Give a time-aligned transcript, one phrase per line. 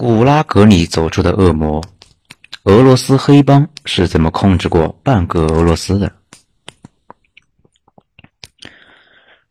[0.00, 1.84] 古拉格里走出的恶魔，
[2.62, 6.10] 俄罗斯黑帮是怎么控制过半个俄罗斯的？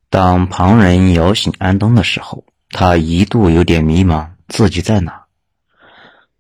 [0.10, 5.24] 当旁人摇醒安东的时候，他一度有点迷茫，自己在哪？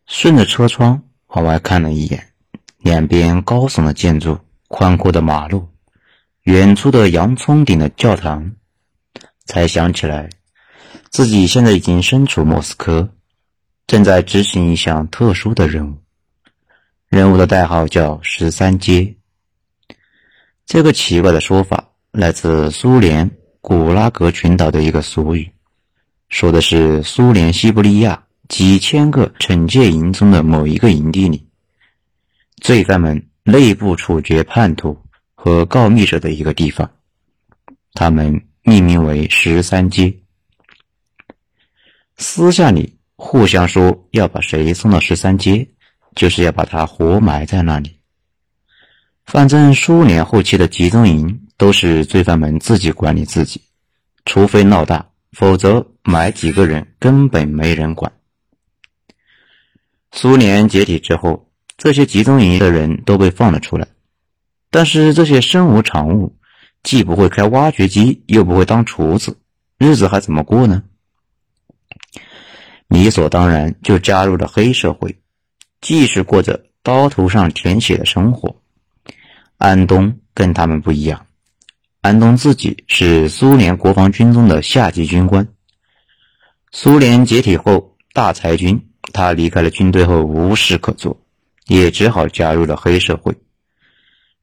[0.07, 2.34] 顺着车窗往外看了一眼，
[2.80, 4.39] 两边高耸的建筑，
[4.70, 5.70] 宽阔的马路，
[6.46, 8.54] 远处的洋葱顶的教堂，
[9.46, 10.28] 才想起来，
[11.12, 13.07] 自己现在已经身处莫斯科。
[13.90, 15.97] 正在执行一项特殊的任务，
[17.07, 19.16] 任务的代号叫“十三街”。
[20.68, 25.52] 这个奇怪的说法来自苏联古拉格群岛的一个俗语，
[26.28, 31.47] 说的是苏联西伯利亚几千个惩戒营中的某一个营地里，
[32.61, 34.95] 罪犯们内部处决叛徒
[35.33, 36.92] 和告密者的一个地方，
[37.94, 40.16] 他们命名为“十三街”。
[42.17, 42.98] 私下里。
[43.22, 45.67] 互相说要把谁送到十三街，
[46.16, 47.97] 就是要把他活埋在那里。
[49.25, 53.61] 反正苏联后期的集中营都是罪犯们自己管理自己，
[54.23, 58.13] 除非闹大，否则埋几个人根本没人管。
[60.13, 63.89] 苏联解体之后，这些集中营的人都被放了出来，
[64.72, 66.38] 但是这些身无长物，
[66.83, 69.38] 既不会开挖掘机，又不会当厨子，
[69.77, 70.83] 日子还怎么过呢？
[72.89, 75.19] 理所当然就加入了黑社会，
[75.79, 78.57] 继续过着刀头上舔血的生活。
[79.57, 81.27] 安东跟他们不一样，
[82.01, 85.47] 安东自己是苏联国防军中的下级军官。
[86.71, 91.21] 苏联解体后大裁军，他离开了军队后无事可做，
[91.67, 93.35] 也只好加入了黑社会，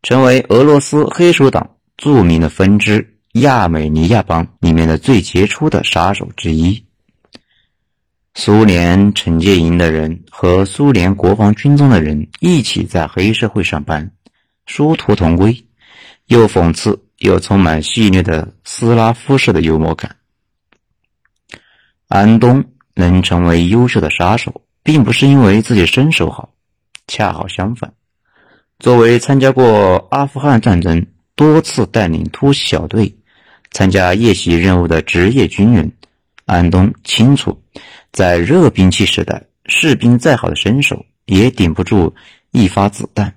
[0.02, 6.85] 成为俄罗斯黑手党著名的分支亚美尼亚帮里面的最杰出的杀手之一。
[8.38, 14.10] 苏联惩戒营的人和苏联国防军中的人一起在黑社会上班，
[14.66, 15.64] 殊途同归，
[16.26, 20.16] 又讽刺又充满戏谑的斯拉夫式的幽默感。
[22.08, 22.62] 安东
[22.94, 26.50] 能成为优秀的杀手，并不是因为自己身手好，
[27.06, 27.94] 恰好相反。
[28.78, 33.16] 作为参加过阿富汗战争、多次带领突袭小队、
[33.70, 35.90] 参加夜袭任务的职业军人，
[36.44, 37.62] 安东清楚。
[38.12, 42.14] 在热兵器时代，士兵再好的身手也顶不住
[42.50, 43.34] 一发子弹。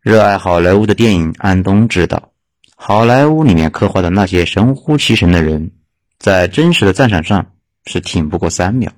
[0.00, 2.30] 热爱好莱坞的电影，安东知道，
[2.76, 5.70] 好莱坞里面刻画的那些神乎其神的人，
[6.18, 7.52] 在真实的战场上
[7.86, 8.92] 是挺不过三秒。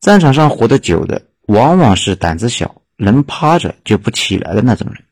[0.00, 5.02] 战场上活得久的，往往是胆子小、能趴着就不起来的那种人。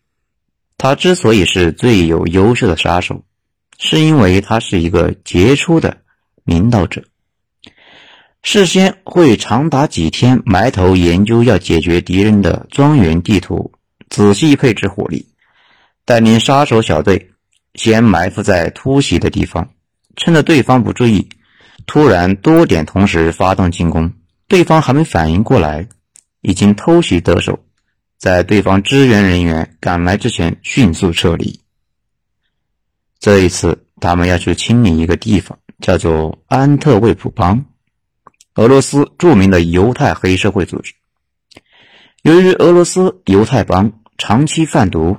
[0.78, 3.22] 他之所以是最有优秀的杀手，
[3.78, 5.96] 是因为他是一个杰出的
[6.44, 7.02] 领导者。
[8.42, 13.72] 事先会长达几天埋头研究要解决敌人的庄园地图，
[14.08, 15.26] 仔细配置火力，
[16.06, 17.30] 带领杀手小队
[17.74, 19.70] 先埋伏在突袭的地方，
[20.16, 21.28] 趁着对方不注意，
[21.86, 24.10] 突然多点同时发动进攻，
[24.48, 25.86] 对方还没反应过来，
[26.40, 27.62] 已经偷袭得手，
[28.18, 31.60] 在对方支援人员赶来之前迅速撤离。
[33.20, 37.66] 这一次，他们要去清理一个地方，叫做安特卫普邦。
[38.60, 40.92] 俄罗斯著名的犹太黑社会组织，
[42.20, 45.16] 由于俄罗斯犹太帮长期贩毒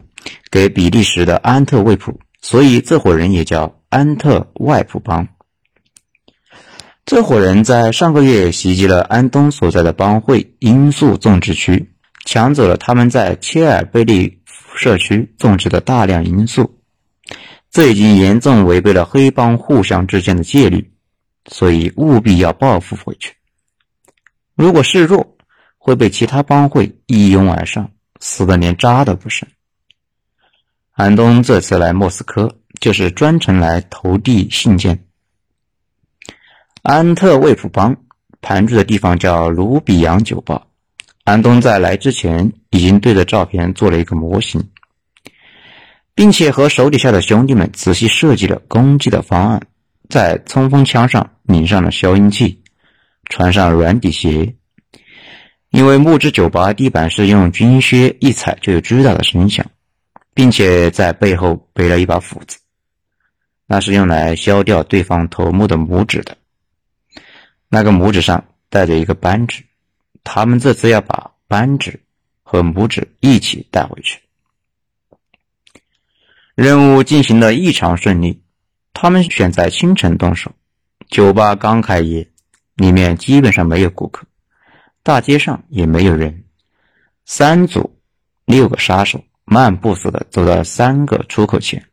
[0.52, 5.28] 给比利时的安特卫普，所以这伙人也叫安特外普帮。
[7.04, 11.90] 这伙人在上个月袭击了安东所在的帮会罂粟种植区，
[12.26, 14.38] 抢走了他们在切尔贝利
[14.76, 16.78] 社区种植的大量罂粟，
[17.72, 20.91] 这已经严重违背了黑帮互相之间的戒律。
[21.46, 23.34] 所以务必要报复回去。
[24.56, 25.38] 如果示弱，
[25.78, 29.50] 会被其他帮会一拥而上，死的连渣都不剩。
[30.92, 35.06] 安东这次来莫斯科，就是专程来投递信件。
[36.84, 37.96] 安特卫普邦
[38.42, 40.68] 盘踞的地方叫卢比扬酒吧。
[41.24, 44.70] 安东在来之前，已经对着照片做了一个模型，
[46.14, 49.68] 并且和手底下的兄弟们仔细设计了攻击的方案。
[50.12, 52.62] 在冲锋枪上拧上了消音器，
[53.30, 54.54] 穿上软底鞋。
[55.70, 59.66] 因为木质酒吧地板是用军靴一踩就有巨大的声响，
[60.34, 62.58] 并且在背后背了一把斧子，
[63.66, 66.38] 那是用来削掉对方头目的拇指的。
[67.70, 69.64] 那个拇指上带着一个扳指，
[70.26, 72.02] 他们这次要把扳指
[72.44, 74.20] 和拇指一起带回去。
[76.54, 78.41] 任务进行的异常顺利。
[79.02, 80.52] 他们选在清晨动手，
[81.10, 82.30] 酒吧刚开业，
[82.76, 84.28] 里面基本上没有顾客，
[85.02, 86.44] 大街上也没有人。
[87.26, 87.98] 三组
[88.46, 91.84] 六个杀手漫步似的走到三个出口前，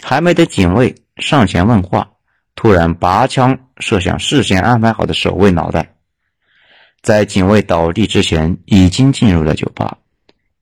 [0.00, 2.12] 还没等警卫上前问话，
[2.54, 5.96] 突然拔枪射向事先安排好的守卫脑袋。
[7.02, 9.98] 在警卫倒地之前，已经进入了酒吧。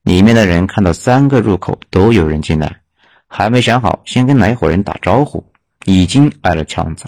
[0.02, 2.77] 里面的人看到三个入口都有人进来，
[3.28, 5.44] 还没想好先跟哪伙人打招呼，
[5.84, 7.04] 已经挨了枪子。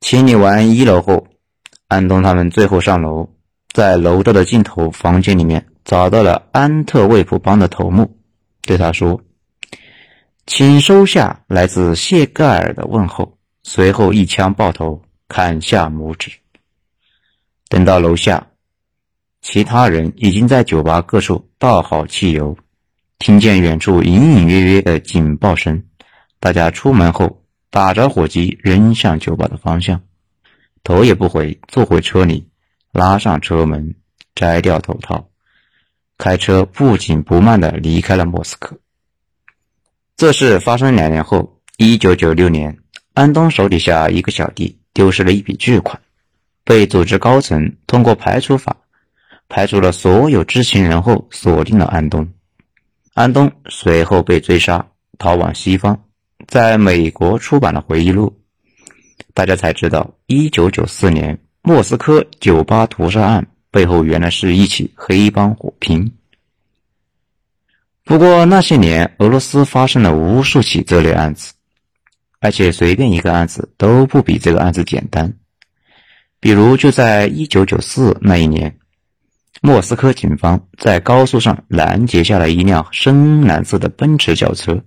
[0.00, 1.26] 清理完一楼后，
[1.88, 3.28] 安东他们最后上楼，
[3.72, 8.18] 在楼道的尽头房间里面找到了安特卫普邦的头目，
[8.62, 9.20] 对他说
[10.46, 13.32] ：“请收下来自谢盖尔的问候。”
[13.68, 16.30] 随后一枪爆头，砍下拇指。
[17.68, 18.46] 等到楼下，
[19.42, 22.56] 其他人已经在酒吧各处倒好汽油，
[23.18, 25.84] 听见远处隐隐约约的警报声，
[26.38, 30.02] 大家出门后打着火机扔向酒吧的方向，
[30.84, 32.48] 头也不回坐回车里，
[32.92, 33.94] 拉上车门，
[34.34, 35.28] 摘掉头套，
[36.18, 38.78] 开车不紧不慢地离开了莫斯科。
[40.16, 42.78] 这事发生两年后，一九九六年，
[43.14, 46.00] 安东手底下一个小弟丢失了一笔巨款。
[46.64, 48.76] 被组织高层通过排除法
[49.48, 52.28] 排除了所有知情人后，锁定了安东。
[53.16, 54.86] 安东随后被追杀，
[55.16, 55.98] 逃往西方，
[56.46, 58.38] 在美国出版了回忆录。
[59.32, 66.12] 大家才知道，一九九四年莫斯科酒吧屠杀案背后原来是一起黑帮火拼。
[68.04, 71.54] 不过那些年，俄罗斯发生了无数起这类案子，
[72.38, 75.32] 而且随便一个案子都不比这个案子简单。
[76.38, 78.78] 比如，就在1994那一年，
[79.62, 84.82] 莫斯科警方在高速上拦截下了一辆深蓝色的奔驰轿车，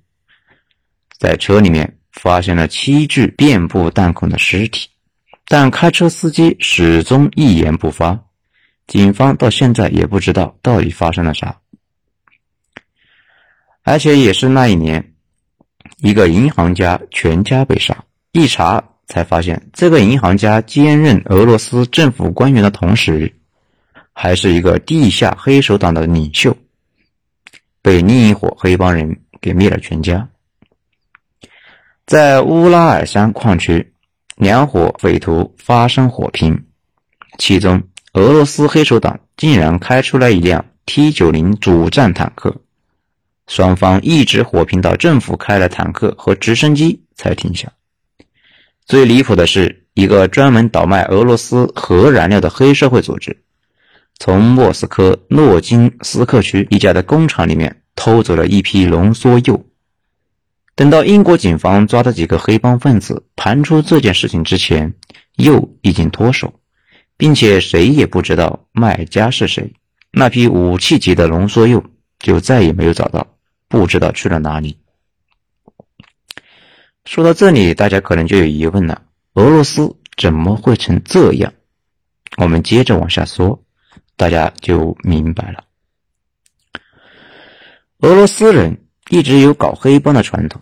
[1.17, 4.87] 在车里面发现了七具遍布弹孔的尸体，
[5.47, 8.19] 但开车司机始终一言不发，
[8.87, 11.57] 警方到现在也不知道到底发生了啥。
[13.83, 15.13] 而且也是那一年，
[15.97, 18.83] 一个银行家全家被杀，一查。
[19.11, 23.38] 才发现，这个银行家兼任俄罗斯政府官员的同时，
[24.21, 26.53] 还是一个地下黑手党的领袖，
[27.81, 30.27] 被另一伙黑帮人给灭了全家。
[32.05, 33.93] 在乌拉尔山矿区，
[34.35, 36.53] 两伙匪徒发生火拼，
[37.37, 37.81] 其中
[38.11, 42.53] 俄罗斯黑手党竟然开出来一辆 T 九零主战坦克，
[43.47, 47.71] 双方一直火拼到政府开了坦克和直升机才停下。
[48.85, 53.41] 最离谱的是，一个专门倒卖俄罗斯核燃料的黑社会组织，
[54.19, 59.65] 从莫斯科诺金斯克区一家的工厂里面偷走了一批浓缩铀。
[60.75, 64.93] 等到英国警方抓到几个黑帮分子盘出这件事情之前，
[65.37, 66.53] 铀已经脱手，
[67.17, 69.73] 并且谁也不知道卖家是谁。
[70.11, 71.83] 那批武器级的浓缩铀
[72.19, 73.27] 就再也没有找到，
[73.67, 74.77] 不知道去了哪里。
[77.05, 81.53] 说到这里，大家可能就有疑问了：俄罗斯怎么会成这样？
[82.37, 83.63] 我们接着往下说，
[84.19, 85.63] 大家就明白了。
[87.99, 88.77] 俄罗斯人
[89.09, 90.61] 一直有搞黑帮的传统，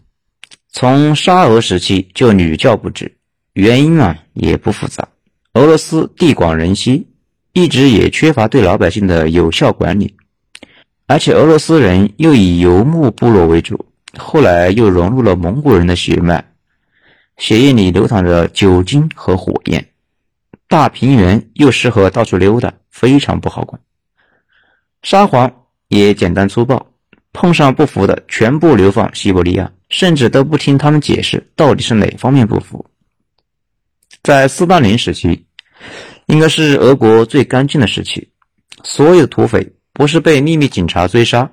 [0.69, 3.11] 从沙俄时期就屡教不止。
[3.53, 5.07] 原因啊也不复杂，
[5.53, 7.07] 俄罗斯地广人稀，
[7.53, 10.15] 一直也缺乏对老百姓的有效管理，
[11.07, 13.87] 而且俄罗斯人又以游牧部落为主。
[14.15, 16.45] 后来又融入了蒙古人的血脉，
[17.37, 19.89] 血液里流淌着酒精和火焰。
[20.67, 23.79] 大平原又适合到处溜达，非常不好管。
[25.03, 26.87] 沙皇也简单粗暴，
[27.31, 32.85] 碰上不服的全部流放西伯利亚，甚至都不听他们解释到底是哪方面不服。
[34.23, 35.45] 在斯大林时期，
[36.25, 38.31] 应该是俄国最干净的时期，
[38.83, 41.51] 所有土匪不是被秘密警察追杀。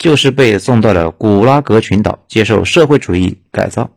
[0.00, 3.90] 就是被送到了古拉格群岛接受社会主义改造。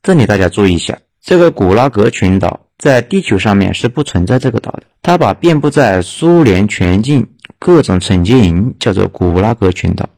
[0.00, 4.84] 这里大家注意一下，这个古拉格群岛在地球上面是不存在这个岛的。
[5.02, 7.26] 他把遍布在苏联全境
[7.58, 10.08] 各种惩戒营叫做古拉格群岛。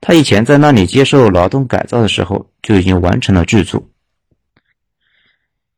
[0.00, 3.86] 他以前在那里接受劳动改造的时候就已经完成了居住。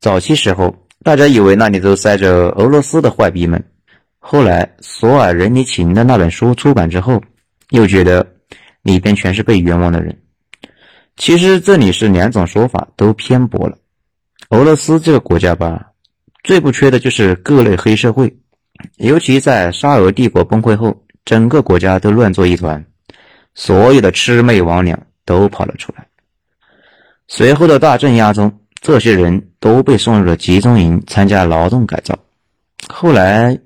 [0.00, 3.62] 早期时候，大家以为那里都塞着俄罗斯的坏逼们。
[4.20, 7.20] 后来索尔仁尼琴的那本书出版之后。
[7.70, 8.26] 又觉得
[8.82, 10.14] 里边全是被冤枉的人。
[11.16, 13.78] 其实这里是两种说法都偏颇了。
[14.52, 15.92] 俄罗斯这个国家吧，
[16.44, 18.36] 最不缺的就是各类黑社会，
[18.98, 20.94] 尤其在沙俄帝国崩溃后，
[21.24, 22.84] 整个国家都乱作一团，
[23.54, 24.94] 所有的魑魅魍魉
[25.24, 26.06] 都跑了出来。
[27.28, 32.14] 随后的大镇压中，这些人都被送入了集中营参加劳动改造，
[32.88, 33.58] 后来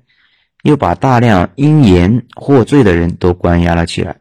[0.63, 4.15] 又把大量因言获罪的人都关押了起来。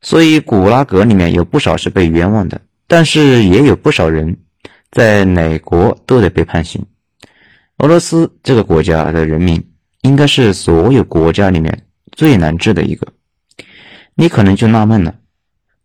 [0.00, 4.36] 所以，古拉格里面有不少是被冤枉的，但是也有不少人
[4.96, 6.82] 在哪国都得被判刑。
[7.76, 9.62] 俄罗斯这个国家的人民
[10.00, 13.06] 应该是所有国家里面最难治的一个。
[14.14, 15.14] 你可能就纳闷了，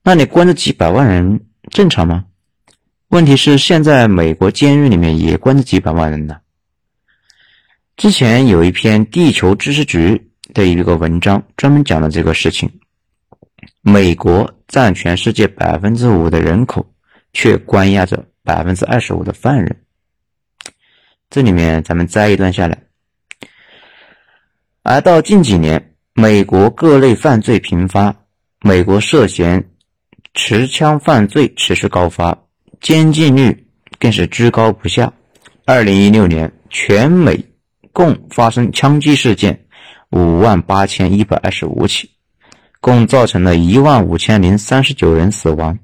[0.01, 1.41] 那你关着几百万人
[1.72, 2.24] 正常吗？
[3.10, 6.38] 问题是，现在美国监狱里面也关着几百万人呢。
[7.98, 12.72] 之前有一篇地球知识局的一个文章，专门讲了这个事情。
[13.82, 16.89] 美国占全世界百分之五的人口，
[17.34, 19.83] 却关押着百分之二十五的犯人。
[21.29, 22.77] 这里面咱们摘一段下来。
[24.83, 28.15] 而到近几年，美国各类犯罪频发，
[28.62, 29.63] 美国涉嫌
[30.33, 32.38] 持枪犯罪持续高发，
[32.79, 33.67] 监禁率
[34.00, 35.12] 更是居高不下。
[35.65, 37.43] 二零一六年，全美
[37.93, 39.65] 共发生枪击事件
[40.10, 42.10] 五万八千一百二十五起。
[42.83, 45.77] 共造成了一万五千零三十九人死亡。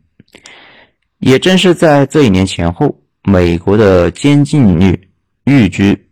[1.19, 5.09] 也正是在这一年前后，美国的监禁率
[5.45, 6.07] 跃居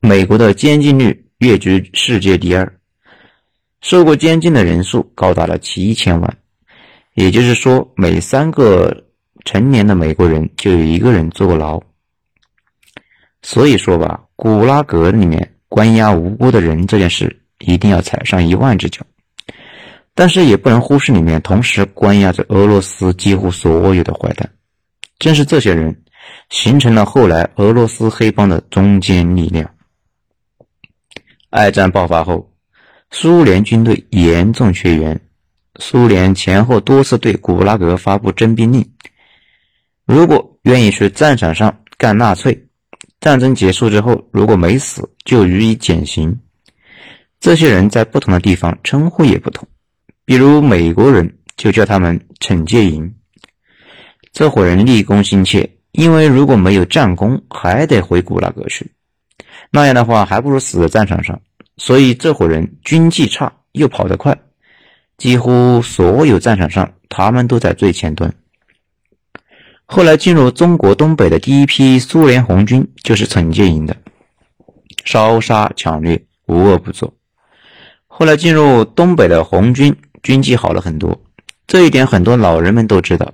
[0.00, 2.78] 美国的监禁率跃居世界第二，
[3.82, 6.36] 受过监禁的人数高达了七千万。
[7.14, 9.04] 也就是说，每三个
[9.44, 11.80] 成年的美国人就有一个人坐过牢。
[13.42, 19.04] 所以说吧，古拉格里面关押无辜的人这件事，一定要踩上一万只脚。
[20.16, 24.50] 但是也不能忽视里面同时关押着俄罗斯几乎所有的坏蛋，
[25.18, 26.02] 正是这些人
[26.48, 29.70] 形成了后来俄罗斯黑帮的中坚力量。
[31.50, 32.50] 二战爆发后，
[33.10, 35.20] 苏联军队严重缺员，
[35.78, 38.90] 苏联前后多次对古拉格发布征兵令，
[40.06, 42.66] 如果愿意去战场上干纳粹，
[43.20, 46.40] 战争结束之后如果没死就予以减刑。
[47.38, 49.68] 这些人在不同的地方称呼也不同。
[50.26, 53.14] 比如美国人就叫他们惩戒营，
[54.32, 58.90] 这伙人立功心切，因为如果没有战功，还得回古拉格去，
[59.70, 61.40] 那样的话还不如死在战场上。
[61.76, 64.36] 所以这伙人军纪差又跑得快，
[65.16, 68.34] 几乎所有战场上他们都在最前端。
[69.84, 73.96] 后来进入中国东北的第一批苏联红军就是惩戒营的，
[75.04, 77.14] 烧杀抢掠无恶不作。
[78.08, 79.96] 后来进入东北的红军。
[80.26, 81.16] 军纪好了很多，
[81.68, 83.32] 这一点很多老人们都知道。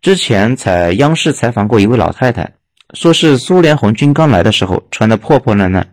[0.00, 2.48] 之前在央视采访过一位老太太，
[2.94, 5.84] 说是苏联红军刚来的时候穿的破破烂烂，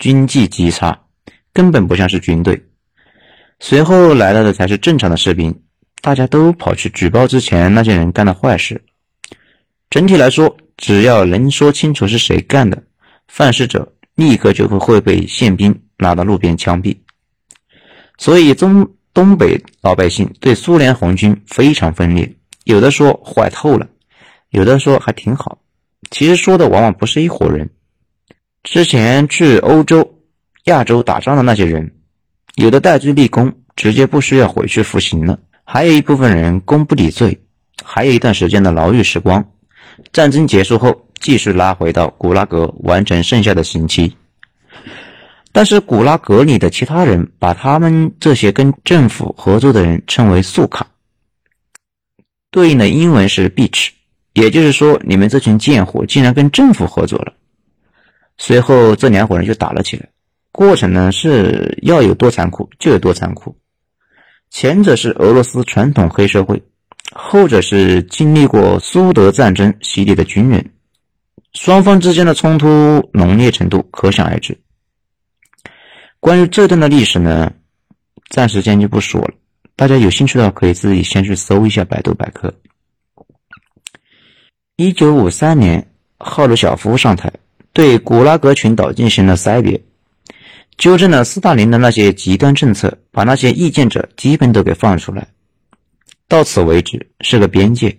[0.00, 0.98] 军纪极差，
[1.52, 2.60] 根本不像是军队。
[3.60, 5.56] 随后来到的才是正常的士兵，
[6.02, 8.82] 大家都跑去举报之前那些人干的坏事。
[9.88, 12.82] 整体来说，只要能说清楚是谁干的，
[13.28, 16.96] 犯事者立刻就会会被宪兵拉到路边枪毙。
[18.18, 18.84] 所以中。
[19.16, 22.30] 东北老百姓对苏联红军非常分裂，
[22.64, 23.88] 有的说坏透了，
[24.50, 25.56] 有的说还挺好。
[26.10, 27.70] 其实说的往往不是一伙人。
[28.62, 30.06] 之前去欧洲、
[30.64, 31.90] 亚洲打仗的那些人，
[32.56, 37.40] 有的戴罪立功，直接不需要回去服刑了；还有一部分人功不抵罪，
[37.82, 39.42] 还有一段时间的牢狱时光。
[40.12, 44.14] 战争结束后，继续拉回到古拉格完成剩下的刑期。
[45.56, 50.86] 但是古拉格里的其他人把他们这些跟政府合作的人称为素卡，
[52.50, 53.88] 对应的英文是 “bitch”，
[54.34, 57.32] 也就是说，你们这群贱货竟然跟政府合作了。
[58.36, 60.06] 随后这两伙人就打了起来，
[60.52, 63.56] 过程呢是要有多残酷就有多残酷。
[64.50, 66.62] 前者是俄罗斯传统黑社会，
[67.14, 70.70] 后者是经历过苏德战争洗礼的军人，
[71.54, 74.54] 双方之间的冲突浓烈程度可想而知。
[76.26, 77.52] 关于这段的历史呢，
[78.30, 79.30] 暂时先就不说了。
[79.76, 82.52] 大家有兴趣的话，可以自己先去搜一下百度百科。
[84.74, 87.32] 一九五三年，赫鲁晓夫上台，
[87.72, 89.80] 对古拉格群岛进行了筛别，
[90.76, 95.28] 纠正了斯大林的那些极端政策，把那些意见者基本都给放出来。
[96.26, 97.96] 到此为止是个边界。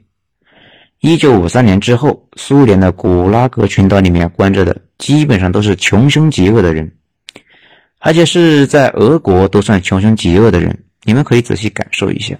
[1.00, 6.92] 一九五三年之后，苏联的古拉格群岛里面关着的基本上都是穷凶极恶的人。
[8.00, 12.38] 而且是在俄国都算穷凶极恶的人，你们可以仔细感受一下。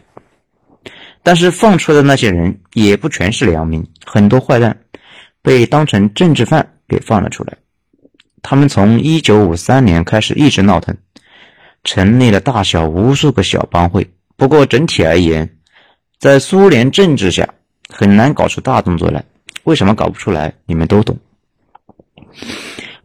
[1.24, 4.78] 但是放出的那些人也不全是良民，很多坏蛋
[5.42, 7.58] 被当成政治犯给放了出来。
[8.42, 10.96] 他们从1953年开始一直闹腾，
[11.84, 14.10] 成立了大小无数个小帮会。
[14.38, 15.58] 不过整体而言，
[16.20, 17.50] 在苏联政治下
[17.90, 19.26] 很难搞出大动作来，
[19.64, 20.54] 为什么搞不出来？
[20.66, 21.18] 你们都懂。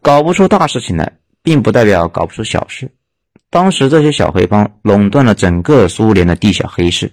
[0.01, 1.11] 搞不出大事情来，
[1.43, 2.89] 并不代表搞不出小事。
[3.51, 7.11] 当时这些小黑帮垄断了整个苏联的地下黑市，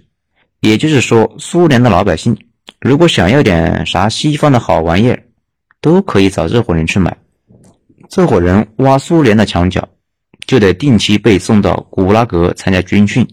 [0.60, 2.34] 也就是说，苏联的老百姓
[2.80, 5.22] 如果想要点啥西方的好玩意儿，
[5.82, 7.14] 都可以找这伙人去买。
[8.08, 9.87] 这伙人挖苏联的墙角，
[10.46, 13.28] 就得定期被送到古拉格参加军训，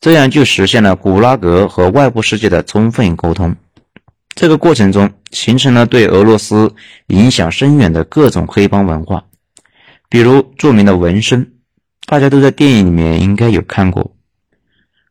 [0.00, 3.56] 这样就实现了古拉格和外部世界的充分沟通。
[4.34, 6.72] 这个过程中，形成了对俄罗斯
[7.08, 9.24] 影响深远的各种黑帮文化，
[10.08, 11.54] 比如著名的纹身，
[12.06, 14.14] 大家都在电影里面应该有看过。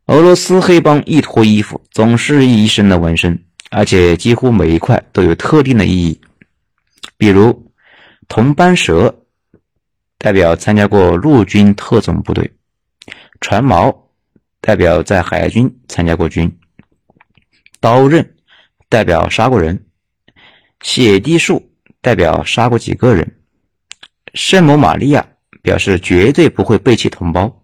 [0.06, 6.22] 俄罗斯黑帮一脱衣服，总是一身的纹身，而且几乎每一块都有特定的意义。
[7.18, 7.72] 比如，
[8.28, 9.14] 铜斑蛇
[10.18, 12.46] 代表参加过陆军特种部队；
[13.42, 13.96] 船锚
[14.62, 16.48] 代表在海军参加过军；
[17.80, 18.36] 刀刃。
[18.90, 19.86] 代表杀过人，
[20.82, 21.72] 血滴数
[22.02, 23.36] 代表杀过几个人，
[24.34, 25.26] 圣母玛利亚
[25.62, 27.64] 表示绝对不会背弃同胞，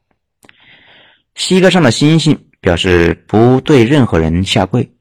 [1.35, 4.91] 膝盖上的星星表示不对任何人下跪，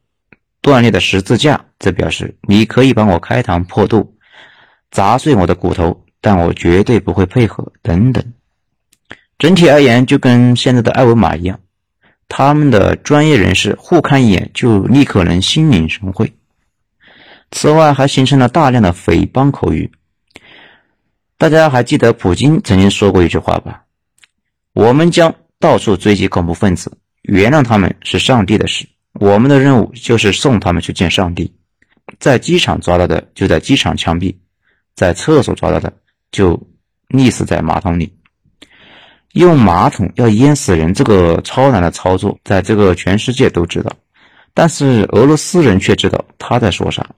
[0.63, 4.17] 断裂的十字架则表示你可以帮我开膛破肚，
[4.91, 7.71] 砸碎我的骨头，但我绝对不会配合。
[7.83, 8.25] 等等，
[9.39, 11.61] 整体而言就跟现在的二维码一样。
[12.29, 16.33] 他们的专业人士互看一眼就立刻能心领神会。
[17.59, 19.91] 此外，还形成了大量的匪帮口语。
[21.39, 23.83] 大家还记得普京曾经说过一句话吧？
[24.75, 28.87] 我们将到处追击恐怖分子，原谅他们是上帝的事。
[29.15, 31.51] 我们的任务就是送他们去见上帝。
[32.21, 34.37] 在机场抓到的就在机场枪毙，
[34.95, 35.91] 在厕所抓到的
[36.31, 36.63] 就
[37.09, 38.15] 溺死在马桶里。
[39.33, 43.91] 用马桶要淹死人，这个超难的操作，在这个全世界都知道，
[44.53, 47.09] 但是俄罗斯人却知道他在说啥。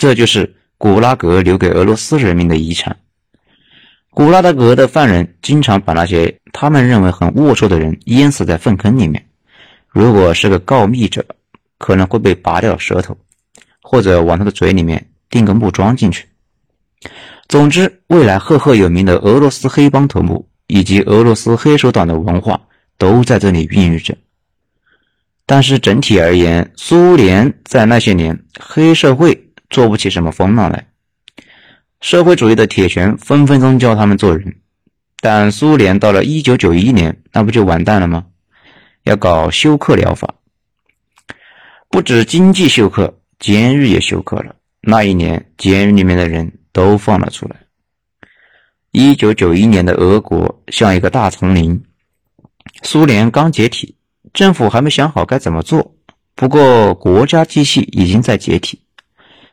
[0.00, 2.96] 这就是古拉格留给俄罗斯人民的遗产。
[4.08, 9.22] 古拉德格的犯人经常把那些他们认为很龌龊的人淹死在粪坑里面。
[9.88, 11.22] 如果是个告密者，
[11.76, 13.14] 可能会被拔掉舌头，
[13.82, 16.26] 或者往他的嘴里面钉个木桩进去。
[17.46, 20.48] 总之，未来赫赫有名的俄罗斯黑帮头目。
[20.72, 22.60] 以及俄罗斯黑手党的文化
[22.96, 24.16] 都在这里孕育着，
[25.44, 30.86] 但是整体而言，苏联在那些年黑社会做不起什么风浪来，
[32.00, 34.54] 社会主义的铁拳分分钟教他们做人。
[35.22, 38.26] 但苏联到了一九九一年，那不就完蛋了吗？
[39.04, 40.34] 要搞休克疗法，
[41.88, 44.56] 不止经济休克，监狱也休克了。
[44.80, 47.56] 那一年，监狱里面的人都放了出来。
[48.92, 51.80] 一九九一年的俄国像一个大丛林，
[52.82, 53.94] 苏联刚解体，
[54.32, 55.94] 政府还没想好该怎么做。
[56.34, 58.80] 不过国家机器已经在解体，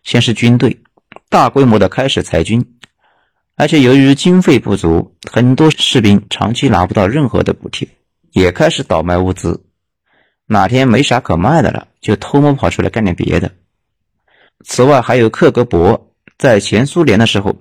[0.08, 0.80] 先是军队
[1.28, 2.66] 大规模的开始裁军，
[3.58, 7.90] 而且由于经费不足，很多士兵长期拿不到任何的补贴，
[8.32, 9.66] 也开始倒卖物资。
[10.46, 13.52] 哪天没啥可卖的了，就偷摸跑出来干点别的。
[14.64, 16.00] 此外，还有克格勃，
[16.38, 17.58] 在前苏联的时候。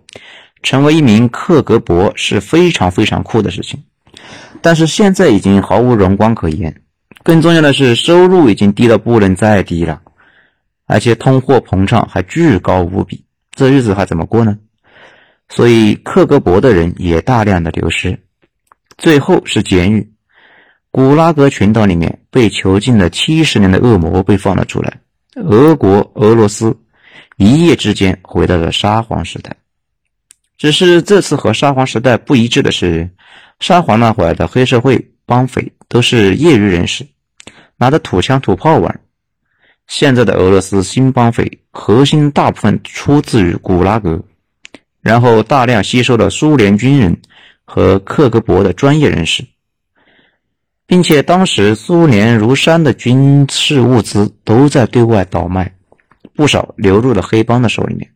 [0.62, 3.84] 成为一名克格勃是非常非常酷的事情，
[4.60, 6.82] 但是现在已经毫无荣光可言。
[7.22, 10.00] 更重要的是，收入已经低到不能再低了，
[10.86, 14.56] 而且通货膨胀还巨高无比，这日子还怎么过呢？
[15.48, 18.18] 所以克格勃的人也大量的流失，
[18.96, 20.12] 最后是监狱，
[20.90, 25.00] 古拉格群岛里面被囚禁了七十年的恶魔被放了出来，
[25.36, 26.76] 俄国、俄罗斯
[27.36, 29.54] 一夜之间回到了沙皇时代。
[30.56, 33.08] 只是这次和沙皇时代不一致的是，
[33.60, 37.06] 沙皇那会儿的黑社会帮匪都是业余人士，
[37.76, 39.00] 拿着土枪土炮玩。
[39.86, 44.22] 现在的俄罗斯新帮匪核心大部分出自于古拉格，
[45.00, 47.16] 然后大量吸收了苏联军人
[47.64, 49.44] 和克格勃的专业人士，
[50.86, 55.74] 并且当时苏联如山的军事物资都在对外倒卖，
[56.34, 58.10] 不少流入了黑帮的手里面。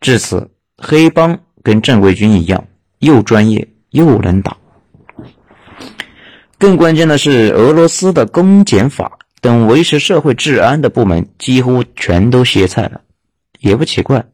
[0.00, 1.38] 至此，黑帮。
[1.62, 2.64] 跟正规军一样，
[3.00, 4.56] 又专业又能打。
[6.58, 13.00] 更关键的是，俄罗斯的公检法等维持社会治安的部门几乎全都歇菜了。
[13.60, 14.24] 也不奇怪，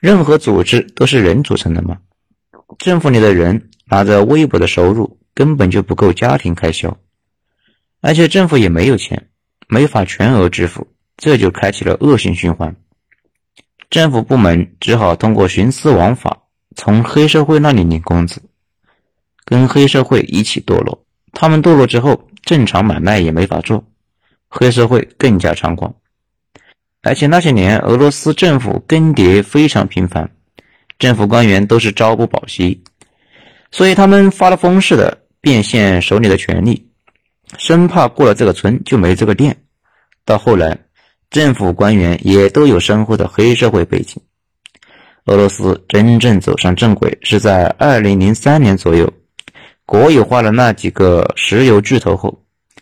[0.00, 1.98] 任何组织都是人组成的嘛。
[2.78, 6.96] 政府里的人拿着微薄的收入，根本就不够家庭开销，
[8.00, 9.28] 而且政府也没有钱，
[9.68, 10.86] 没法全额支付，
[11.16, 12.74] 这就开启了恶性循环。
[13.90, 16.42] 政府部门只好通过徇私枉法。
[16.78, 18.42] 从黑社会那里领工资，
[19.46, 21.06] 跟黑社会一起堕落。
[21.32, 23.82] 他们堕落之后，正常买卖也没法做，
[24.56, 25.94] 黑社会更加猖狂。
[27.02, 30.28] 而且那些年俄罗斯政府更迭非常频繁，
[30.98, 32.82] 政府官员都是朝不保夕，
[33.70, 36.90] 所以他们发了疯似的变现手里的权力，
[37.58, 39.56] 生怕过了这个村就没这个店。
[40.24, 40.76] 到后来，
[41.30, 44.20] 政府官员也都有深厚的黑社会背景。
[45.26, 49.12] 俄罗斯真正走上正轨是在二零零三年左右，
[49.84, 52.36] 国有化了那几个石油巨头后，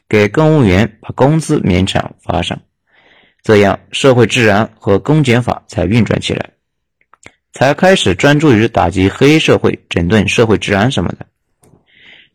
[0.08, 2.60] 给公务员把工资勉强发上。
[3.42, 6.50] 这样，社会治安和公检法才运转起来，
[7.52, 11.26] 才开始专注于打击黑社会、整顿社会治安什么的。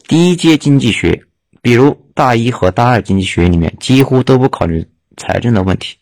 [0.08, 1.23] 第一阶经济学，
[1.62, 5.95] 比如大一和大二经济学里面，几乎都不考虑财政的问题。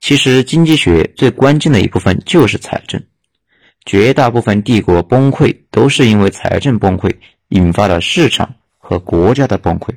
[0.00, 3.02] 其实，经济学最关键的一部分就是财政。
[3.84, 7.10] 绝大部分帝国崩溃都是因为财政崩溃
[7.48, 9.94] 引发了市场和国家的崩溃。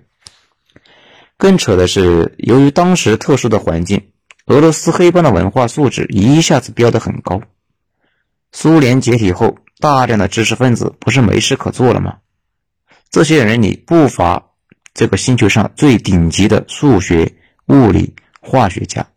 [1.42, 4.12] 更扯的是，由于当时特殊的环境。
[4.46, 7.42] 俄罗斯黑帮的文化素质一下子飙得很高。
[8.52, 12.18] 苏联解体后，大量的知识分子不是没事可做了吗？
[13.10, 14.52] 这些人里不乏
[14.94, 17.34] 这个星球上最顶级的数学、
[17.66, 19.08] 物理、化学家。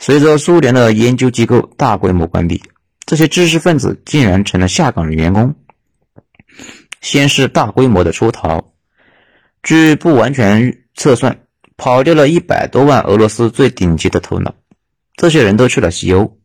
[0.00, 2.64] 随着苏联的研究机构大规模关闭，
[3.04, 5.54] 这些知识分子竟然成了下岗的员工。
[7.00, 8.72] 先是大规模的出逃，
[9.62, 11.38] 据不完全测算。
[11.78, 14.54] 跑掉了一百多万俄罗斯最顶级的头脑，
[15.14, 16.38] 这些人都去了西欧，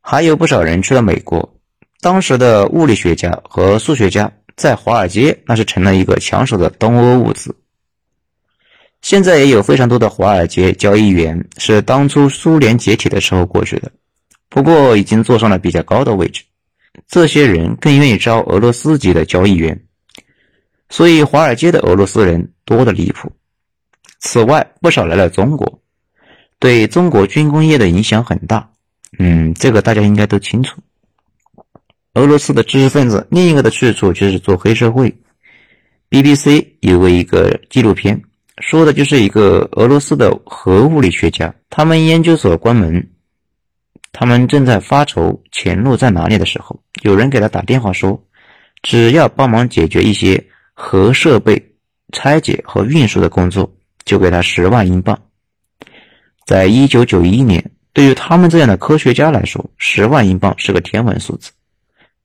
[0.00, 1.56] 还有不少人去了美国。
[2.00, 7.54] 当时的物理学家和数学家在华尔街那是成了一个抢手的东欧物资。
[9.02, 13.92] 现在也有非常多的华尔街交易员是当初苏联解体的时候过去的，
[14.48, 16.42] 不过已经坐上了比较高的位置。
[17.06, 19.84] 这些人更愿意招俄罗斯籍的交易员，
[20.88, 23.30] 所以华尔街的俄罗斯人多得离谱。
[24.20, 25.80] 此外，不少来了中国，
[26.58, 28.70] 对中国军工业的影响很大。
[29.18, 30.80] 嗯，这个大家应该都清楚。
[32.14, 35.12] 俄罗斯的知识分子另一个的去处就是做黑社会。
[36.10, 38.20] BBC 有过一个纪录片，
[38.58, 43.10] 说的就是一个俄罗斯的核物理学家，他们研究所关门，
[44.12, 48.20] 他们正在发愁前路在哪里的时候，有人给他打电话说，
[48.82, 51.74] 只要帮忙解决一些核设备
[52.12, 53.72] 拆解和运输的工作。
[54.04, 55.18] 就给他十万英镑，
[56.46, 61.50] 在一九九一年，对于他们这样的科学家来说，十万英镑是个天文数字。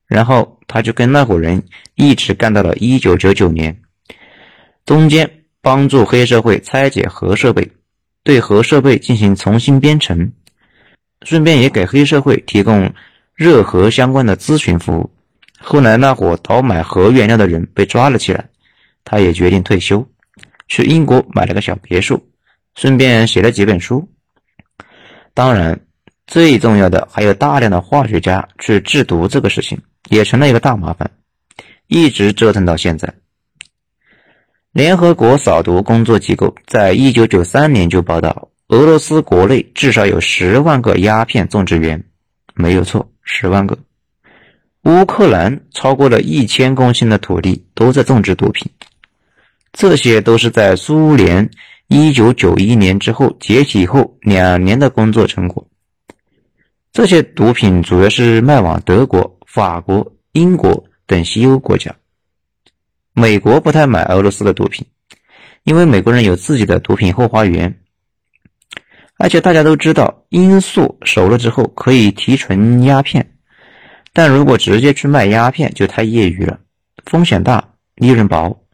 [0.08, 1.64] 然后他就跟那伙人
[1.96, 3.76] 一直干到了一九九九年，
[4.86, 5.30] 中间
[5.62, 7.72] 帮助黑社会拆解核设备，
[8.24, 10.32] 对核设备进行重新编程，
[11.24, 12.94] 顺便也给黑社会提供
[13.34, 15.10] 热核相关的咨询服务。
[15.60, 18.48] 后来那伙倒买核原料的人被抓了起来，
[19.04, 20.08] 他也决定退休。
[20.68, 22.28] 去英国买了个小别墅，
[22.76, 24.08] 顺便写了几本书。
[25.34, 25.80] 当然，
[26.28, 31.12] 最重要的还有大量的化学家去制毒这个事情，也成了一个大麻烦，
[31.88, 33.14] 一直折腾到现在。
[34.72, 42.04] 联合国扫毒工作机构在一九九三年就报道，俄罗斯国内至少有十万个鸦片种植园，
[42.54, 43.78] 没有错，十万个。
[44.84, 48.70] 乌克兰超过了一千公顷的土地都在种植毒品。
[49.78, 51.48] 这些都是在苏联
[51.88, 55.68] 一九九一年之后解体后两年的工作成果。
[56.94, 61.94] 这些毒品主要是卖往德国、法国、英国等西欧国家。
[63.12, 64.86] 美国不太买俄罗斯的毒品，
[65.64, 67.82] 因为美国人有自己的毒品后花园。
[69.18, 73.30] 而且大家都知道，罂粟熟了之后可以提纯鸦片，
[74.14, 76.58] 但如果直接去卖鸦片就太业余了，
[77.06, 78.65] 风险大，利润薄。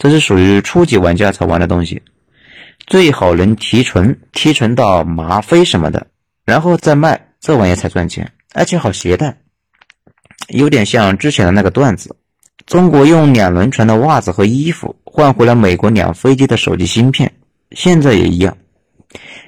[0.00, 2.00] 这是属于初级玩家才玩的东西，
[2.86, 6.06] 最好能提纯，提纯到吗啡什么的，
[6.46, 9.36] 然后再卖，这玩意才赚钱，而且好携带。
[10.48, 12.16] 有点像之前的那个段子，
[12.64, 17.30] 中国用两轮船的袜子和衣服换回了美国两飞机的手机芯片，
[17.72, 18.56] 现在也一样，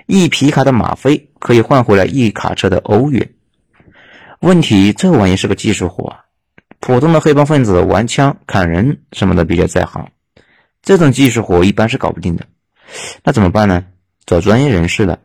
[0.04, 3.26] 一皮卡的吗啡可以换回来一卡车的欧元。
[4.40, 6.14] 问题，这玩意是个技术活，
[6.78, 10.10] 普通的黑帮分子玩枪砍人什么的比较在行。
[10.83, 12.47] 这种技术活一般是搞不定的，
[13.25, 13.87] 那怎么办呢？
[14.27, 15.21] 找专业人士了。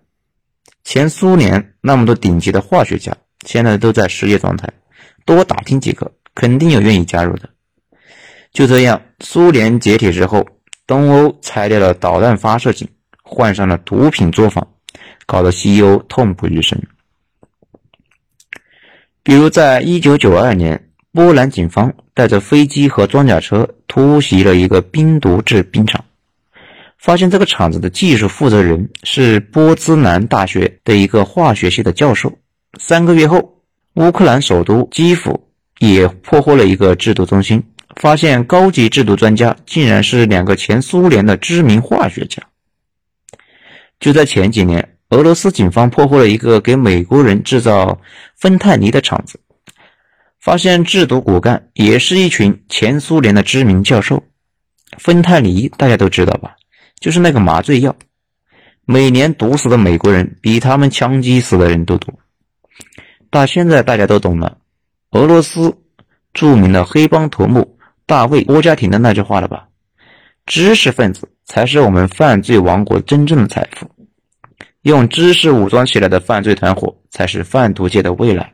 [0.83, 4.69] 前苏联那么多顶级的化学家，现在都在失业状态，
[5.25, 7.49] 多打听几个，肯定有愿意加入的。
[8.53, 10.47] 就这样，苏联解体之后，
[10.85, 12.87] 东欧拆掉了导弹发射井，
[13.23, 14.67] 换上了毒品作坊，
[15.25, 16.81] 搞得西欧痛不欲生。
[19.23, 20.83] 比如，在一九九二年。
[21.13, 26.03] 波兰警方带着飞机和装甲车突袭了一个冰毒制冰厂，
[26.97, 32.35] 发现这个厂子的技术负责人是波兹南大学的一个化学系的教授。
[32.79, 33.61] 三个月后，
[33.93, 37.63] 乌克兰首都基辅也破获了一个制毒中心，
[37.97, 42.41] 发现高级制毒专家竟然是两个前苏联的知名化学家。
[43.99, 48.01] 就在前几年，俄罗斯警方破获了一个给美国人制造
[48.35, 49.39] 芬太尼的厂子，
[50.39, 54.23] 发现制毒骨干也是一群前苏联的知名教授。
[54.97, 56.55] 芬太尼大家都知道吧？
[56.99, 57.95] 就是那个麻醉药，
[58.85, 62.13] 每年毒死的美国人比他们枪击死的人都多。
[63.29, 64.57] 到现在大家都懂了，
[65.11, 65.77] 俄罗斯
[66.33, 69.67] 著名的黑帮头目大卫·郭家庭的那句话了吧？
[70.45, 73.85] 知识分子才是我们犯罪王国真正的财富，
[74.83, 78.53] 用知识武装起来的犯罪团伙才是贩毒界的未来。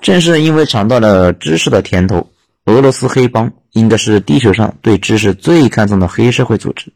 [0.00, 2.30] 正是因为尝到了知识的甜头。
[2.66, 6.92] 俄罗斯黑帮应该是地球上对知识最看重的黑社会组织，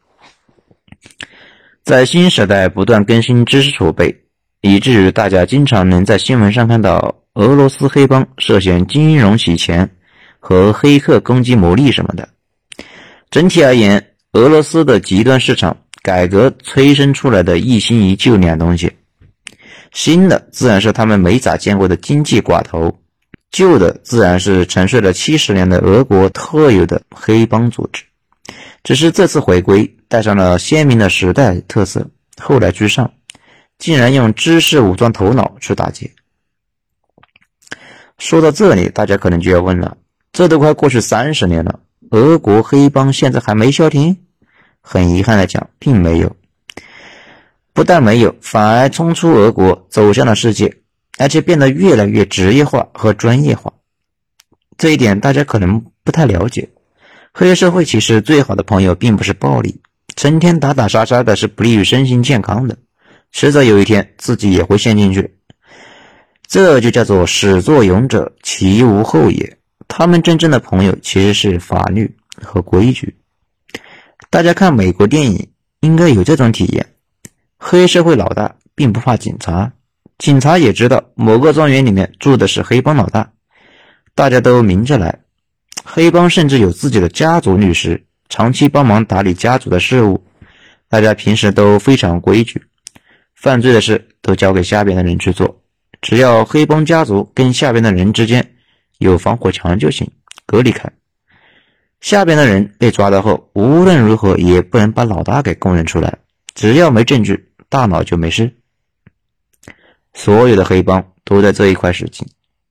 [1.82, 4.14] 在新时代不断更新知识储备，
[4.60, 9.88] 以至于大家经常能在新闻上看到俄罗斯黑帮涉嫌金融洗钱
[10.38, 12.28] 和黑客攻击牟利什么的。
[13.30, 18.92] 整体而言，俄罗斯的极端市场改革催生出来的一新一旧两东西，
[19.92, 22.98] 新的自然是他们没咋见过的经济寡头。
[23.50, 28.02] 旧的自然是沉睡了七十年的俄国特有的黑帮组织，
[28.82, 32.08] 只是这次回归带上了鲜明的时代特色，
[32.40, 33.12] 后来居上，
[33.76, 36.12] 竟然用知识武装头脑去打劫。
[38.16, 39.98] 说到这里，大家可能就要问了：
[40.32, 44.24] 这都快过去三十年了，俄国黑帮现在还没消停？
[44.80, 46.34] 很遗憾的讲，并没有，
[47.72, 50.78] 不但没有，反而冲出俄国，走向了世界。
[51.18, 53.72] 而且变得越来越职业化和专业化，
[54.78, 56.70] 这一点大家可能不太了解。
[57.32, 59.82] 黑社会其实最好的朋友并不是暴力，
[60.16, 62.78] 成天打打杀杀的是不利于身心健康的，
[63.30, 65.36] 迟早有一天自己也会陷进去。
[66.48, 69.58] 这就叫做始作俑者，其无后也。
[69.86, 73.14] 他们真正的朋友其实是法律和规矩。
[74.30, 76.91] 大家看美国电影应该有这种体验：
[77.64, 79.72] 黑社会老大并不怕警察。
[80.18, 83.30] 警察也知道某个庄园里面住的是黑帮老大，
[84.16, 85.20] 大家都明着来。
[85.84, 90.26] 黑帮甚至有自己的家族律师，长期帮忙打理家族的事务。
[90.88, 92.60] 大家平时都非常规矩，
[93.36, 95.62] 犯罪的事都交给下边的人去做，
[96.00, 98.56] 只要黑帮家族跟下边的人之间
[98.98, 100.10] 有防火墙就行，
[100.46, 100.90] 隔离开。
[102.00, 106.18] 下边的人被抓到后，无论如何也不能把老大给供认出来，
[106.54, 108.52] 只要没证据，大脑就没事。
[110.12, 112.26] 所有的黑帮都在这一块使劲，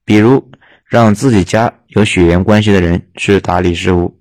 [0.05, 0.51] 比如
[0.85, 4.15] 让自己家有血缘关系的人去打理事务，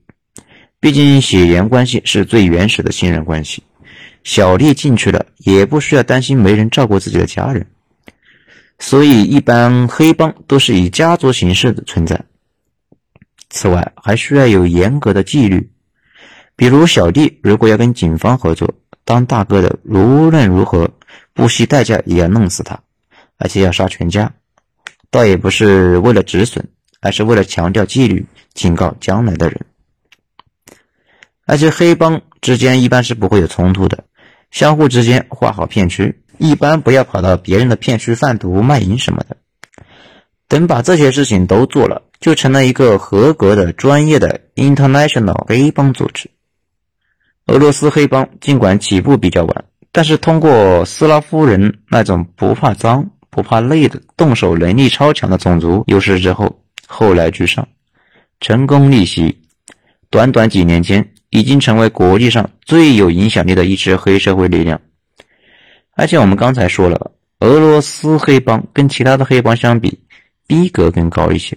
[0.80, 3.62] 毕竟血缘关系是最原始的信任关系。
[4.24, 7.66] 小弟进去了也不需要担心没人照顾自己的家人，
[8.78, 12.18] 所以一般黑帮都是以家族形式的存在。
[13.50, 15.70] 此外，还需要有严格的纪律，
[16.56, 18.72] 比如小弟如果要跟警方合作，
[19.10, 20.88] 当大哥的无论如何
[21.34, 22.78] 不惜代价也要弄死他。
[23.38, 24.32] 而且要杀全家，
[25.10, 26.68] 倒也不是为了止损，
[27.00, 29.66] 而是为了强调纪律，警告将来的人。
[31.44, 34.04] 而且黑帮之间一般是不会有冲突的，
[34.52, 39.36] 相互之间划好片区，一般不要跑到别人的片区贩毒卖淫什么的。
[40.46, 46.30] 等把这些事情都做了，就成了一个合格的、专业的 international 黑帮组织。
[47.50, 53.10] 俄罗斯黑帮尽管起步比较晚，但是通过斯拉夫人那种不怕脏。
[53.32, 57.68] 不怕累的动手能力超强的种族优势之后，后来居上，
[58.40, 59.40] 成功逆袭，
[60.10, 64.80] 短短几年间已经成为国际上最有影响力的一支黑社会力量。
[65.94, 70.00] 而且我们刚才说了，俄罗斯黑帮跟其他的黑帮相比，
[70.48, 71.56] 逼格更高一些，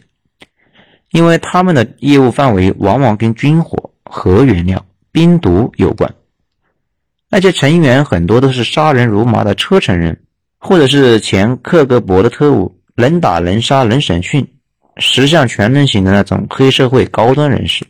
[1.11, 6.13] 因为他们的业务范围往往跟军火、核原料、冰毒有关，
[7.29, 10.19] 那些成员很多都是杀人如麻的车臣人。
[10.65, 14.47] 或者是前克格勃的特务，能打能杀能审讯，
[14.95, 17.85] 十项全能型的那种黑社会高端人士。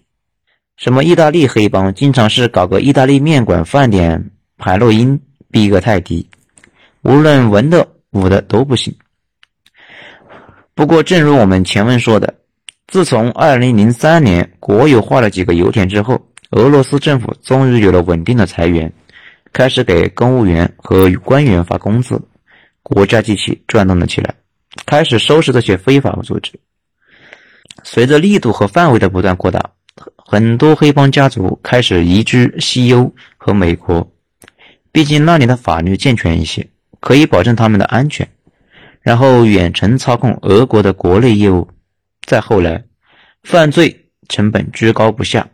[0.76, 6.28] 什么意大利黑帮，经常是搞个意大利面馆饭点海洛因，逼格太低，
[7.04, 8.92] 无论文的武的都不行。
[10.74, 12.34] 不过，正如我们前文说的，
[12.88, 16.20] 自从2003年国有化了几个油田之后，
[16.54, 18.92] 俄罗斯政府终于有了稳定的财源，
[19.52, 22.22] 开始给公务员和官员发工资。
[22.84, 24.36] 国家机器转动了起来，
[24.86, 26.52] 开始收拾这些非法组织。
[27.82, 29.72] 随着力度和范围的不断扩大，
[30.16, 34.08] 很多黑帮家族开始移居西欧和美国，
[34.92, 36.68] 毕竟那里的法律健全一些，
[37.00, 38.28] 可以保证他们的安全。
[39.02, 41.68] 然后远程操控俄国的国内业务。
[42.28, 42.84] 再后来，
[43.42, 45.48] 犯罪成本居高不下，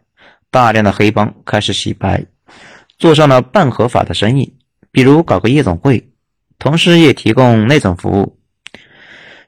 [0.51, 2.25] 大量的黑帮开始洗白，
[2.97, 4.51] 做上了半合法的生意，
[4.91, 6.09] 比如搞个夜总会，
[6.57, 8.37] 同时也提供内种服务。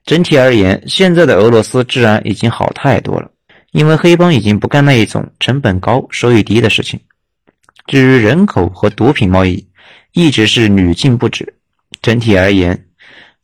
[0.05, 3.29] 整体而言，现在的俄罗斯治安已经好太多了，
[3.71, 6.99] 因为黑帮已经不干那一种成本高、收益低的事情。
[7.87, 9.67] 至于人口和毒品贸易，
[10.13, 11.53] 一直是屡禁不止。
[12.01, 12.87] 整体而言，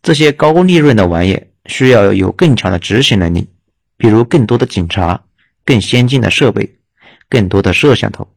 [0.02, 3.48] 这些高利润的玩意需要有更强的执行能力，
[3.98, 5.20] 比如更多的警察、
[5.66, 6.77] 更先进的设备、
[7.30, 8.28] 更多的摄像头。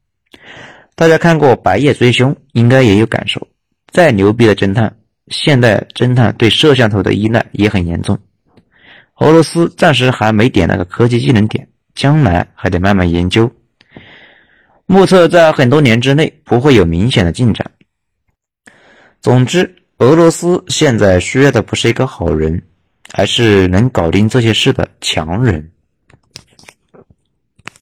[0.94, 3.46] 大家看过《白夜追凶》，应该也有感受。
[3.90, 4.96] 再牛逼的侦探。
[5.28, 8.18] 现代侦探对摄像头的依赖也很严重。
[9.18, 13.48] 俄罗斯暂时还没点那个科技技能点，将来还得慢慢研究。
[14.86, 17.70] 目测在很多年之内不会有明显的进展。
[19.20, 22.60] 总之，俄罗斯现在需要的不是一个好人，
[23.12, 25.70] 而是能搞定这些事的强人。